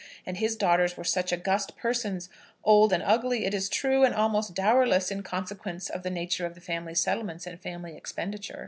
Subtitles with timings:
[0.25, 2.27] And his daughters were such august persons,
[2.63, 6.55] old and ugly, it is true, and almost dowerless in consequence of the nature of
[6.55, 8.59] the family settlements and family expenditure.